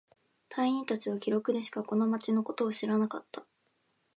[0.49, 3.45] 隊員達は記録でしかこの町のことを知らなかった。